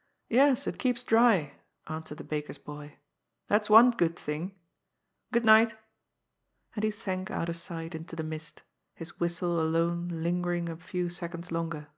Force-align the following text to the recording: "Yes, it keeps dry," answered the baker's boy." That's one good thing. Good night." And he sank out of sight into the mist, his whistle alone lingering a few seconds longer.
"Yes, 0.28 0.68
it 0.68 0.78
keeps 0.78 1.02
dry," 1.02 1.54
answered 1.88 2.18
the 2.18 2.22
baker's 2.22 2.58
boy." 2.58 2.98
That's 3.48 3.68
one 3.68 3.90
good 3.90 4.14
thing. 4.16 4.54
Good 5.32 5.44
night." 5.44 5.74
And 6.76 6.84
he 6.84 6.92
sank 6.92 7.28
out 7.28 7.48
of 7.48 7.56
sight 7.56 7.92
into 7.92 8.14
the 8.14 8.22
mist, 8.22 8.62
his 8.94 9.18
whistle 9.18 9.60
alone 9.60 10.06
lingering 10.06 10.68
a 10.68 10.76
few 10.76 11.08
seconds 11.08 11.50
longer. 11.50 11.88